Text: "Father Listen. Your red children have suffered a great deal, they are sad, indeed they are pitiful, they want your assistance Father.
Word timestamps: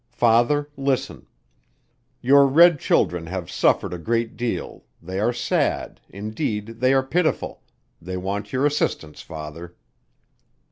"Father 0.09 0.67
Listen. 0.75 1.27
Your 2.21 2.47
red 2.47 2.79
children 2.79 3.27
have 3.27 3.51
suffered 3.51 3.93
a 3.93 3.99
great 3.99 4.35
deal, 4.35 4.83
they 4.99 5.19
are 5.19 5.31
sad, 5.31 6.01
indeed 6.09 6.65
they 6.79 6.91
are 6.91 7.03
pitiful, 7.03 7.61
they 8.01 8.17
want 8.17 8.51
your 8.51 8.65
assistance 8.65 9.21
Father. 9.21 9.75